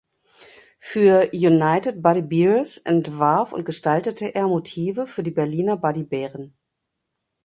Für 0.79 1.29
United 1.31 2.01
Buddy 2.01 2.23
Bears 2.23 2.79
entwarf 2.79 3.53
und 3.53 3.65
gestaltete 3.65 4.33
er 4.33 4.47
Motive 4.47 5.05
für 5.05 5.21
die 5.21 5.29
Berliner 5.29 5.77
Buddy 5.77 6.01
Bären. 6.01 6.57